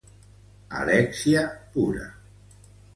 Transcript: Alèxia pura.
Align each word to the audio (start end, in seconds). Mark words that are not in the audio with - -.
Alèxia 0.79 1.45
pura. 1.77 2.11